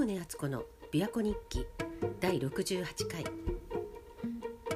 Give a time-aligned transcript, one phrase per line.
[0.00, 1.66] 宗敦子の琵琶湖日記
[2.20, 3.22] 第68回。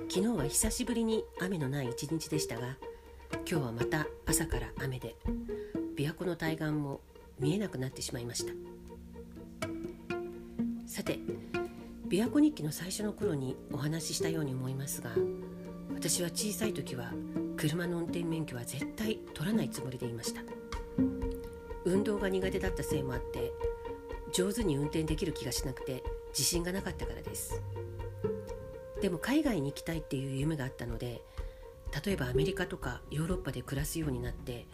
[0.06, 2.76] 昨日は久しぶりに雨のない一日でしたが
[3.48, 5.16] 今日はまた朝から雨で
[5.96, 7.00] 琵琶湖の対岸も
[7.40, 8.52] 見えなくなってしまいました。
[10.84, 11.18] さて
[12.06, 15.08] 琵琶湖日記の最初の頃にお話ししたように思いますが
[15.94, 17.14] 私は小さい時は
[17.56, 20.42] 車の運転免許は絶対取らないつもりでいました。
[21.86, 23.52] 運動が苦手だったせいもあって
[24.34, 27.62] 上手に運転できる気がしなくて自信がなかったからです。
[29.00, 31.22] でも海外に行きたいっていう夢があったので
[32.04, 34.66] 例えばアメリカとかヨーロッパで暮らすようになって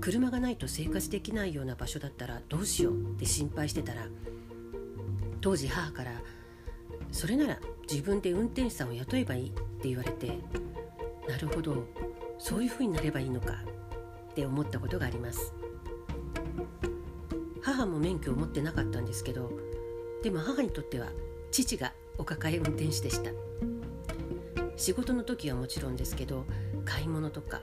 [0.00, 4.06] 車がないと生活できないような場所だったらどうしようって心配してたら
[5.40, 6.22] 当時母から
[7.12, 7.60] 「それなら
[7.90, 10.38] 自分で運転手さんを雇えばいい」って言われて
[11.28, 11.84] なるほど
[12.38, 13.52] そういうふうになればいいのか
[14.30, 15.57] って思ったことがあります。
[17.78, 19.52] 母も免許を持ってなかったんですけど
[20.24, 21.12] でも母にとっては
[21.52, 23.30] 父がお抱え運転手でした。
[24.76, 26.44] 仕事の時はもちろんですけど
[26.84, 27.60] 買い物とか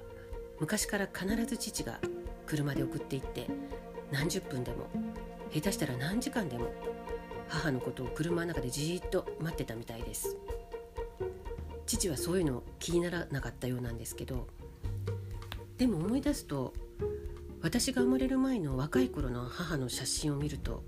[0.59, 1.99] 昔から必ず父が
[2.45, 3.47] 車で送っていって
[4.11, 4.87] 何十分でも
[5.53, 6.67] 下手したら何時間でも
[7.49, 10.37] 母のことを車の中でじーっと待ってたみたいです。
[11.85, 14.47] 父はそういうの気にならなかったようなんですけど
[15.77, 16.73] でも思い出すと
[17.65, 20.83] 私が生まれる前の若い頃の母の写真を見ると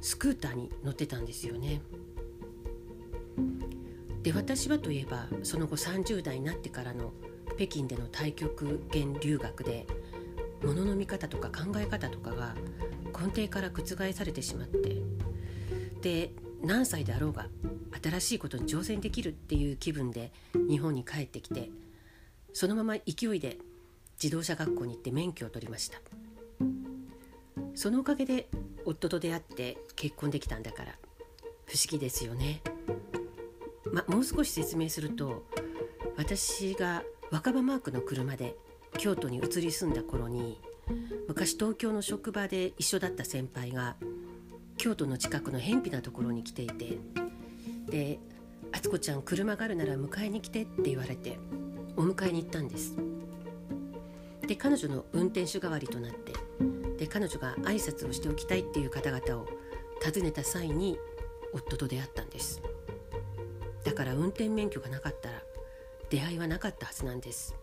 [0.00, 1.80] スクーターに乗ってたんですよね。
[4.24, 7.12] で私はといえばその後30代になってからの
[7.54, 9.86] 北京での太極拳留学で
[10.64, 12.56] 物の見方とか考え方とかが
[13.16, 14.96] 根底から覆されてしまって
[16.02, 17.46] で何歳であろうが
[18.02, 20.32] 新しいことに挑戦できるっていう気分で
[20.68, 21.70] 日本に帰ってきて
[22.52, 23.58] そのまま勢いで
[24.20, 26.00] 自動車学校に行って免許を取りました
[27.76, 28.48] そのおかげで
[28.84, 30.96] 夫と出会って結婚できたんだから。
[31.66, 32.62] 不思議ですよね、
[33.92, 35.44] ま、もう少し説明すると
[36.16, 38.56] 私が若葉マークの車で
[38.98, 40.60] 京都に移り住んだ頃に
[41.28, 43.96] 昔東京の職場で一緒だった先輩が
[44.78, 46.98] 京都の近くの偏僻なところに来ていて
[47.88, 48.20] で
[48.72, 51.38] 「敦子ちゃん車があるなら迎えに来て」って言われて
[51.96, 52.94] お迎えに行ったんです。
[54.46, 56.32] で彼女の運転手代わりとなって
[56.96, 59.46] で彼女が挨拶をしておきたいっていう方々を
[60.02, 60.98] 訪ねた際に
[61.52, 62.62] 夫と出会ったんです。
[63.84, 65.42] だから運転免許がなかったら
[66.10, 67.54] 出会いはなかったはずなんです。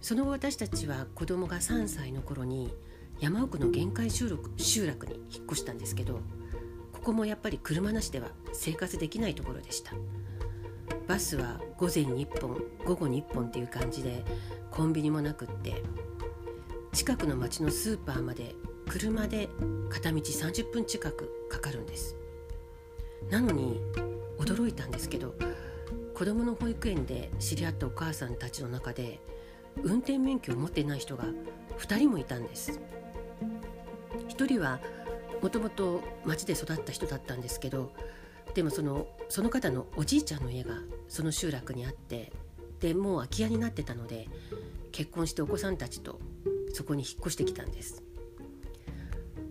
[0.00, 2.74] その後私たちは子供が3歳の頃に
[3.20, 6.14] 山奥の限界集落集落に引っ越したんですけど
[6.92, 9.92] ここもやっぱり車なしでは生活できないところでした。
[11.06, 14.24] バスは午前に1本午後に1本っていう感じで
[14.70, 15.82] コンビニもなくって
[16.92, 18.54] 近くの町のスーパーまで
[18.86, 19.48] 車で
[19.88, 22.16] 片道30分近くかかるんです。
[23.30, 23.80] なのに
[24.38, 25.34] 驚いたんですけど
[26.14, 29.20] 子供の保育園で知り合ったお母さんたちの中で
[29.82, 31.24] 運転免許を持ってない人が
[31.78, 32.78] 2人もいたんです。
[34.28, 34.78] 1人は
[35.40, 37.92] もともと町で育った人だったんですけど
[38.54, 40.74] でもそのその方のおじいちゃんの家が
[41.08, 42.32] その集落にあって
[42.80, 44.28] でもう空き家になってたので
[44.92, 46.20] 結婚してお子さんたちと
[46.72, 48.02] そこに引っ越してきたんです。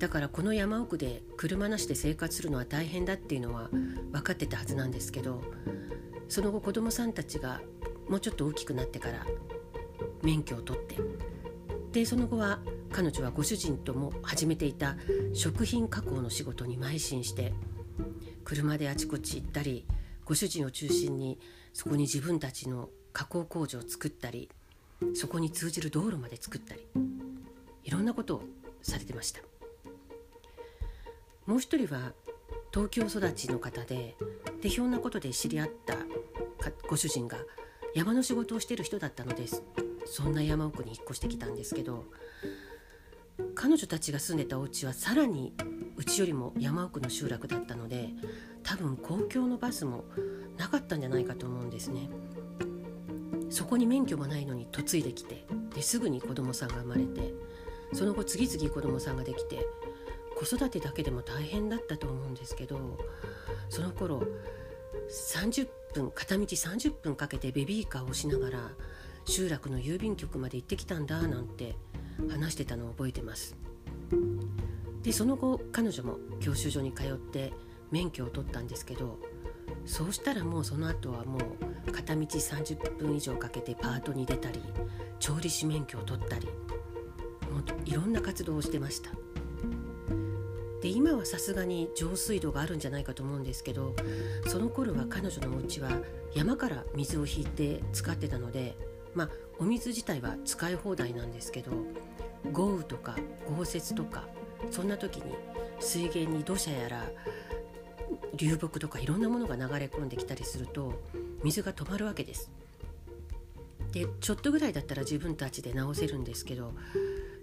[0.02, 3.70] だからこの山奥で車なしで生活するのは大変だっていうのは
[4.12, 5.44] 分かってたはずなんですけど
[6.28, 7.62] その後子供さんたちが
[8.10, 9.28] もうちょっと大きくなってから
[10.24, 10.98] 免許を取って
[11.92, 12.62] でその後は
[12.92, 14.96] 彼女はご主人とも始めていた
[15.34, 17.54] 食品加工の仕事に邁進して
[18.44, 19.86] 車であちこち行ったり
[20.26, 21.40] ご主人を中心に
[21.74, 24.50] そこに自分たちの加工工場を作ったり
[25.14, 26.88] そこに通じる道路まで作ったり
[27.84, 28.44] いろんなことを
[28.82, 29.42] されてました。
[31.46, 32.14] もう一人は
[32.74, 34.16] 東京育ちの方で
[34.62, 35.96] でひょんなことで知り合った
[36.88, 37.38] ご主人が
[37.94, 39.64] 山の仕事をしている人だったのです。
[40.06, 42.06] そんな山奥に引っ越してきたんですけど
[43.56, 45.54] 彼女たちが住んでたお家はさらに
[45.96, 48.10] うちよりも山奥の集落だったので
[48.64, 50.04] 多分公共のバスも
[50.58, 52.10] なかったんじゃないかと思うんですね。
[53.52, 55.46] そこに免許もないのに嫁いできて
[55.76, 57.34] ですぐに子供さんが生まれて
[57.94, 59.68] その後次々子供さんができて
[60.36, 62.98] 子育てだけでも大変だったと思うんですけど
[63.70, 64.24] その頃
[65.36, 68.72] 30分片道30分かけてベビーカーをしながら
[69.26, 71.76] 集落の郵便局まで行ってきたんだなんて
[72.30, 73.56] 話してたのを覚えてます。
[75.04, 77.52] でその後彼女も教習所に通って
[77.92, 79.20] 免許を取ったんですけど
[79.86, 84.62] そうしたらもうその後はもう片道30分以上かけてパートに出たり
[85.20, 86.48] 調理師免許を取ったり
[87.52, 89.12] もういろんな活動をしてました。
[90.82, 93.96] で今はさすがに上水道があるんじゃないかと思うんですけど
[94.48, 95.92] その頃は彼女のお家は
[96.34, 98.76] 山から水を引いて使ってたので
[99.14, 99.30] まあ
[99.60, 101.72] お水自体は使い放題なんですけど
[102.52, 103.16] 豪雨とか
[103.48, 104.26] 豪雪とか
[104.72, 105.36] そんな時に
[105.80, 107.12] 水源に土砂やら
[108.36, 110.94] 流木とかいろんなものが流れ込んできたりすると
[111.44, 112.52] 水が止まるわけです。
[113.92, 116.74] でちょっとぐらいだったら自分たちで直せるんですけど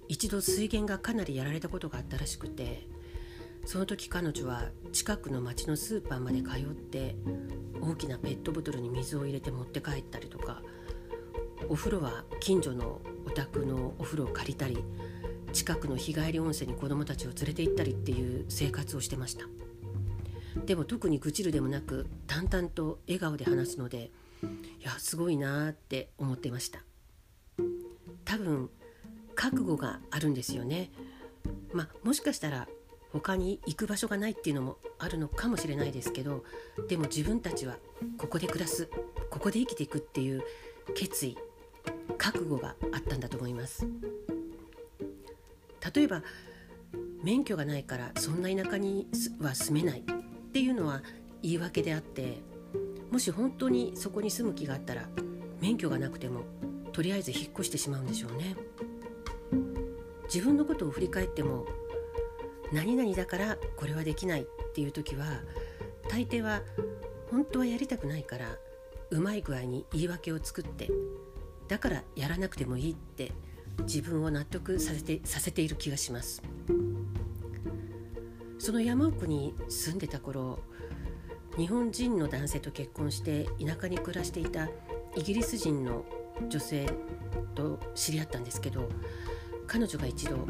[0.08, 2.86] 一度水源がかなりやられたことがあったらしくて
[3.66, 7.16] その時彼女は近くの町のスーパーまで通って
[7.82, 10.62] 大きなペットボトルに水を入れて持って帰ったりとか
[11.68, 14.82] お風呂は近所のお宅のお風呂を借りたり
[15.52, 19.44] 近くの日帰り温泉に子どもたちを連れて行ったりっていう生活をしてました
[20.66, 24.10] でも特に愚痴るでもなく淡々と笑顔で話すので
[24.81, 26.84] いやすごいなって思ってました。
[28.25, 28.70] 多分
[29.34, 30.90] 覚悟があるんですよね。
[31.72, 32.69] まあもしかしたら
[33.12, 36.44] 他に行く場所がないっていうのもあるのかもしれないですけど
[36.88, 37.78] でも自分たちは
[38.19, 38.88] ここで暮らす
[39.31, 40.43] ここで生きていくっていう
[40.94, 41.38] 決意
[42.19, 43.87] 覚悟があったんだと思います。
[45.94, 46.22] 例えば
[47.22, 49.08] 免許がないからそんな田舎に
[49.40, 50.05] は住めない。
[50.48, 51.02] っていうのは
[51.42, 52.38] 言い訳であって
[53.10, 55.08] もし本当にそこに住む気があったら
[55.60, 56.42] 免許がなくても
[56.92, 58.56] とりあえず引っ越してしまうんでしょうね。
[60.24, 61.66] 自分のことを振り返っても
[62.72, 65.24] 何々だからこれはできないっていう時は
[66.08, 66.62] 大抵は
[67.30, 68.46] 本当はやりたくないから
[69.10, 70.90] うまい具合に言い訳を作って
[71.66, 73.32] だからやらなくてもいいって
[73.80, 76.42] 自分を納得させてさせている気がします。
[78.58, 80.58] その山奥に住んでた頃
[81.56, 84.69] 日本人の男性と結婚して田舎に暮らしていた
[85.16, 86.05] イギリス人の
[86.49, 86.88] 女性
[87.55, 88.88] と知り合ったんですけど
[89.66, 90.46] 彼女が一度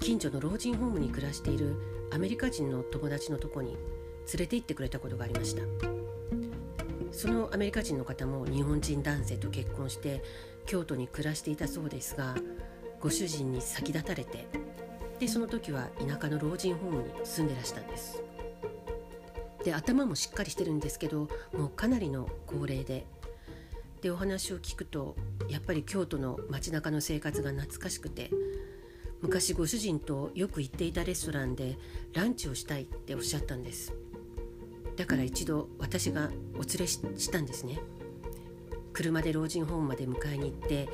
[0.00, 1.76] 近所の老人ホームに暮らしている
[2.12, 3.78] アメリカ人の友達のとこに連
[4.38, 5.62] れて行ってくれたことがありました。
[7.10, 10.22] そのアメリカ人の方も日本人男性と結婚して
[10.66, 12.36] 京都に暮らしていたそうですが
[13.00, 14.46] ご主人に先立たれて
[15.18, 18.22] でその時は田舎の老人ホームに住んでらしたんです。
[19.64, 23.06] で頭もしっかりしてるんですけどもうかなりの高齢で。
[24.00, 25.16] でお話を聞くと
[25.48, 28.30] やっぱり京都の街中の生活が懐かしくて
[29.20, 31.76] 昔ご主人とよく行っていたレストランで
[32.12, 33.92] ランチをしたいっておっしゃったんです。
[34.96, 37.80] だから一度私がお連れしたんですね。
[38.92, 40.88] 車で老人ホームまで迎えに行って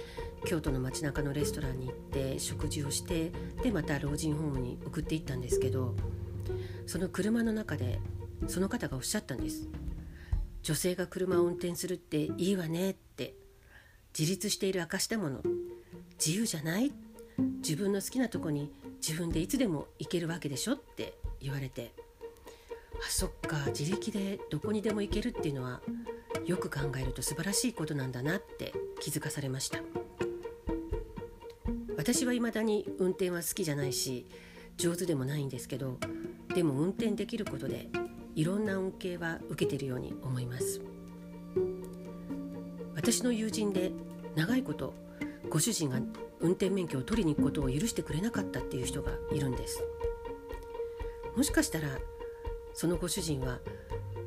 [0.44, 3.32] 京都の街中のレストランに行って食事をして
[3.62, 5.94] でまた老人ホームに送っていったんですけど
[6.86, 7.98] その車の中で
[8.46, 9.68] その方がおっしゃったんです。
[10.62, 13.34] 女性が車を運転するっていいわねって
[14.18, 15.42] 自立している証だもの。
[16.18, 16.92] 自由じゃない？
[17.58, 18.72] 自分の好きなとこに
[19.06, 21.92] 自分でいつでも行けるわけでしょって言われて。
[22.96, 25.80] あそっか自力でどこにでも行けるっていうのは
[26.46, 29.80] よく考えると素晴らしいことなんだなって気づかされました。
[31.96, 34.26] 私は未だに運転は好きじゃないし
[34.76, 35.98] 上手でもないんですけど
[36.54, 37.88] でも運転できることで
[38.34, 40.80] いろんな恩恵は受けてるように思います。
[42.94, 43.92] 私の友人で
[44.34, 44.94] 長いこと
[45.50, 46.00] ご主人が
[46.40, 49.84] 運転免許を取りに行くことを許してくれなかったっていう人がいるんです。
[51.36, 51.88] もしかしたら
[52.72, 53.58] そのご主人は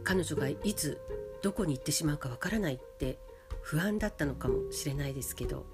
[0.03, 1.00] 彼女がいつ
[1.41, 3.19] どこに行ってしまうかわからないって
[3.62, 5.65] 不安だったのかもしれないですけど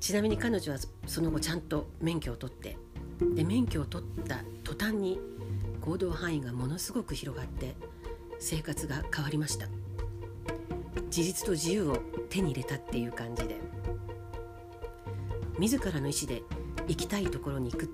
[0.00, 2.76] ちなみに彼女はその後ちゃんと免許を取って
[3.34, 5.20] で免許を取った途端に
[5.80, 7.76] 行動範囲がものすごく広がって
[8.38, 9.68] 生活が変わりました。
[11.14, 11.98] 自立と自由を
[12.30, 13.56] 手に入れたっていう感じで。
[15.58, 16.42] 自らの意思で
[16.88, 17.90] 行きたいところに行く。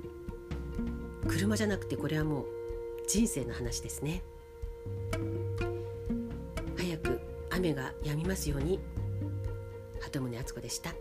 [1.27, 2.47] 車じゃなくてこれはもう
[3.09, 4.23] 人生の話ですね。
[6.77, 7.21] 早く
[7.51, 8.79] 雨が止みますように。
[10.01, 10.95] 鳩宗敦子でした。